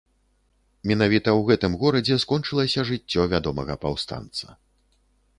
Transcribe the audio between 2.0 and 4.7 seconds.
скончылася жыццё вядомага паўстанца.